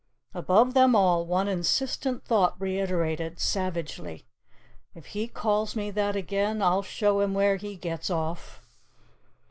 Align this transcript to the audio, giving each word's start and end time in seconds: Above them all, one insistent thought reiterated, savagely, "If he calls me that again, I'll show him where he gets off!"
Above 0.33 0.73
them 0.73 0.95
all, 0.95 1.27
one 1.27 1.47
insistent 1.47 2.25
thought 2.25 2.59
reiterated, 2.59 3.39
savagely, 3.39 4.25
"If 4.95 5.05
he 5.05 5.27
calls 5.27 5.75
me 5.75 5.91
that 5.91 6.15
again, 6.15 6.59
I'll 6.59 6.81
show 6.81 7.19
him 7.21 7.35
where 7.35 7.57
he 7.57 7.75
gets 7.75 8.09
off!" 8.09 8.63